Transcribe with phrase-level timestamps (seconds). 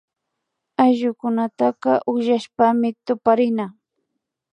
[0.83, 3.65] Ayllukunataka ukllashpami tuparina